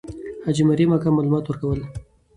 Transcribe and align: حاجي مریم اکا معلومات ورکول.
حاجي 0.45 0.63
مریم 0.69 0.89
اکا 0.95 1.09
معلومات 1.15 1.45
ورکول. 1.47 1.79